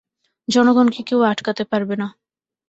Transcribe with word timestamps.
জনগণকে 0.47 1.01
কেউ 1.03 1.19
আটকাতে 1.31 1.63
পারবে 1.71 1.95
না। 1.95 2.07